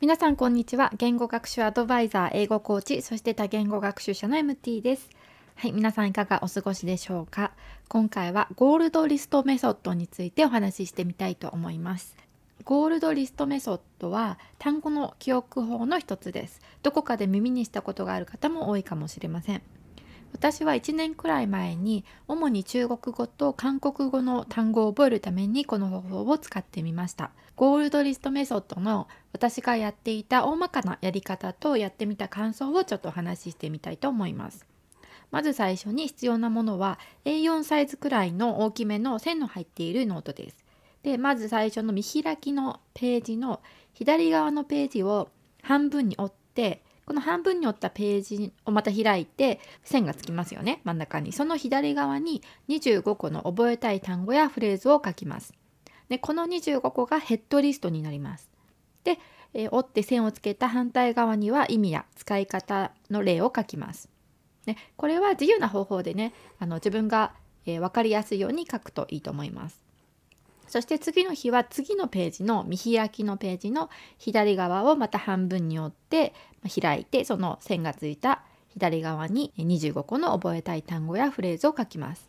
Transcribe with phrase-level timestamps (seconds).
[0.00, 0.92] 皆さんこんにちは。
[0.96, 5.10] 言語学習アドバイザー英語コーチそして多言語学習者の MT です。
[5.56, 7.50] はい皆さんいかがお過ごしでしょうか？
[7.88, 12.16] 今回はゴールドリストメソッドについてお話ししてみたいと思います。
[12.64, 16.60] ゴールドリストメソッドは単語の記憶法の一つです。
[16.84, 19.62] どこかで耳にしたことがある方も多いかもしれません。
[20.32, 27.30] 私は1年くらい前に主に中国語と韓国語の単語を覚えるためにこの方法を使ってみました。
[27.56, 34.66] ゴールドリストメソッドの私がやっていた大まかなやり方とやってみた感想をちょっとお話ししてみたいと思います。
[35.30, 40.64] まず最初に必要なものは A4 サイズくらいの大きめの線の入っているノートです。
[41.02, 43.60] でまず最初の見開きのページの
[43.92, 45.28] 左側のページを
[45.62, 51.32] 半分に折ってこの半分に折ったページをまた開いて線がつきますよね真ん中に。
[51.32, 55.54] その左側に25個の覚えたい単語やフレーズを書きます。
[56.10, 58.50] でこの25個がヘッドリストになります。
[59.04, 59.18] で、
[59.54, 64.10] えー、折って線をつけた反対側には意味や使い方の例を書きます。
[64.66, 67.32] でこれは自由な方法でねあの自分が、
[67.64, 69.87] えー、分かりやすいように書くといいと思います。
[70.68, 76.34] そして次の日は次のページの見開きのページの左側をまた半分に折って
[76.80, 82.28] 開いてその線がついた左側に25個の覚えたい単語やフレーズを書きます。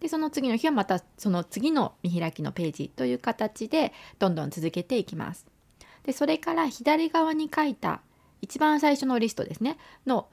[0.00, 5.46] でその次の日はまたその次の見開きのページという形でどんどん続けていきます。
[6.04, 8.00] でそれから左側に書いた
[8.40, 10.28] 一番最初のリストですねの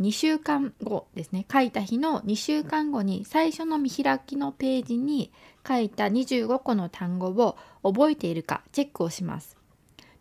[0.00, 5.30] 2週間後ですね書いた日の2週間後に最初の見開きのページに
[5.66, 9.58] 書いた25個の単語を覚えているかチェックをします。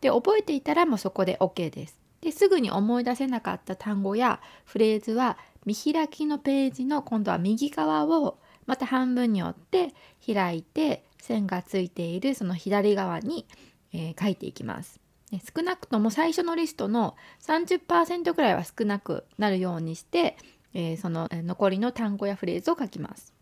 [0.01, 1.99] で覚えていたらもうそこで OK です。
[2.21, 9.93] ですぐに思い出せなかった単語やフレーズは見開きのページの今度は右側をまた半分に折って
[10.25, 13.45] 開いて線がついているその左側に、
[13.93, 14.98] えー、書いていきます。
[15.37, 20.37] 少なくとも最初のリストの30%ぐらいは少なくなるようにして、
[20.73, 23.33] えー、その残りの単語やフレーズを書きます。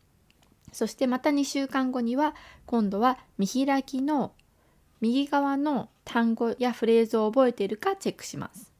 [0.74, 4.34] そしてまた2週間後には今度は見開きの
[5.00, 8.74] 右側の単語やフレーズを覚えているかチェックします。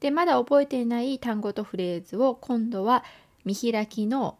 [0.00, 3.02] でまだ覚えていない単語とフレーズを今度は
[3.44, 4.38] 見開きの、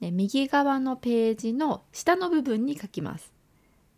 [0.00, 3.37] ね、右側のページの下の部分に書きます。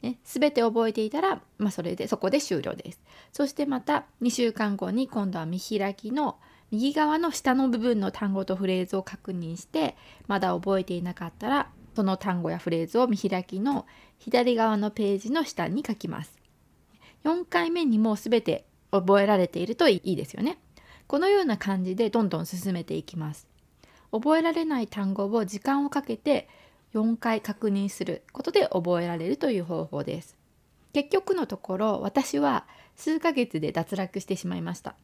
[0.02, 3.00] ね、全て覚えていたら、まあ、それでそこで終了です。
[3.32, 6.38] そしてまた2週間後に今度は見開きの
[6.70, 9.96] 右側の下の部分の単語とフレーズを確認して
[10.28, 13.86] まだ覚えていなかったらその単語やフレーズを見開きの
[14.18, 16.38] 左側のページの下に書きます。
[17.24, 20.58] 4回目にもう全て覚えられているといいですよね。
[21.06, 23.48] このような感じでどんどん進めていきます。
[24.12, 26.48] 覚えられない単語を時間をかけて
[26.94, 30.36] 4回確認することで覚えられるという方法です。
[30.92, 34.94] 結局のところ私は数ヶ月で脱落してしまいました。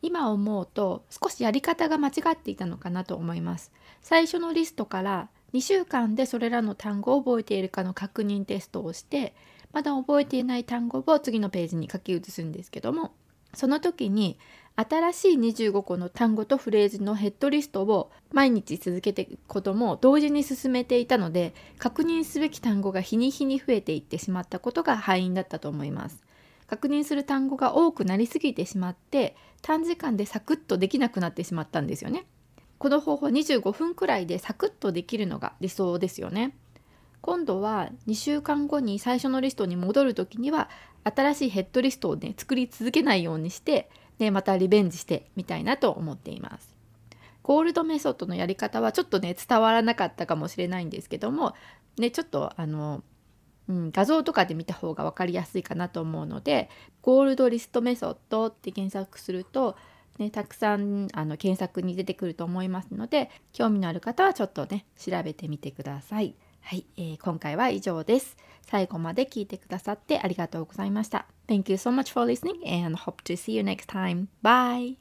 [0.00, 3.72] 今思うと少しやり方が間違っていたのかなと思います。
[4.00, 9.34] 最初のリストから2週間でそれらの単語を覚えているかの確認テストをして
[9.72, 13.12] まだ覚えていない単語を次のページに書き写すんですけども
[13.54, 14.38] その時に
[14.74, 26.24] 新しい25個の単語とフレーズのヘッドリストを毎日続けていくことも同時に進めていたので確認すべき単語が日に日に増えていってしまったことが敗因だったと思います。
[26.66, 32.24] 確認する単語が多くなりすぎてしまって短時間でサクッとできなくなってしまったんですよね。
[32.78, 36.56] この方法25分くらいでサクッとできるのが理想ですよね。
[37.20, 40.70] 今度は2週間後に最初のリストに戻る時には
[41.04, 43.90] 新しいヘッドリストをね作り続けないようにして
[44.22, 46.76] でまたリベンジしてみたいなと思っています。
[47.42, 51.56] ゴールドメソッドのやり方はちょっとね伝わらなかったかもしれないんですけども
[51.98, 53.02] ねちょっとあの、
[53.68, 56.70] うん、画像とかで見た方が分かりやすいかなと思うので
[57.02, 59.76] ゴールドリストメソッドって検索すると
[60.18, 66.36] ね、たくさんあの検索に出てくると思いますので興味のある方はちょっとね調べてみてください。
[66.60, 68.36] はい、えー、今回は以上です。
[68.60, 71.26] 最後まで聞いてくださってありがとうございました。
[71.52, 74.28] Thank you so much for listening and hope to see you next time.
[74.40, 74.96] Bye!